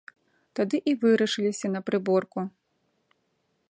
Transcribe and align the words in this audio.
Тады 0.59 0.77
і 0.93 0.95
вырашыліся 1.03 1.67
на 1.77 1.81
прыборку. 1.91 2.39